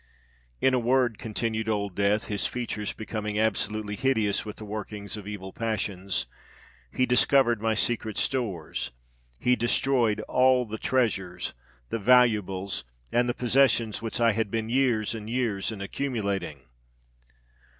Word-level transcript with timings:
In 0.59 0.73
a 0.73 0.79
word," 0.79 1.19
continued 1.19 1.69
Old 1.69 1.93
Death, 1.93 2.23
his 2.23 2.47
features 2.47 2.91
becoming 2.91 3.37
absolutely 3.39 3.95
hideous 3.95 4.43
with 4.43 4.55
the 4.55 4.65
workings 4.65 5.15
of 5.15 5.27
evil 5.27 5.53
passions, 5.53 6.25
"he 6.91 7.05
discovered 7.05 7.61
my 7.61 7.75
secret 7.75 8.17
stores—he 8.17 9.55
destroyed 9.55 10.19
all 10.21 10.65
the 10.65 10.79
treasures, 10.79 11.53
the 11.89 11.99
valuables, 11.99 12.83
and 13.11 13.29
the 13.29 13.35
possessions 13.35 14.01
which 14.01 14.19
I 14.19 14.31
had 14.31 14.49
been 14.49 14.69
years 14.69 15.13
and 15.13 15.29
years 15.29 15.71
in 15.71 15.81
accumulating." 15.81 16.61